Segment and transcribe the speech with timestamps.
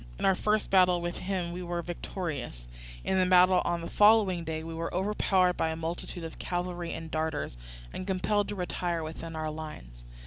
[0.17, 2.67] In our first battle with him we were victorious;
[3.03, 6.91] in the battle on the following day we were overpowered by a multitude of cavalry
[6.91, 7.55] and darters,
[7.93, 10.01] and compelled to retire within our lines.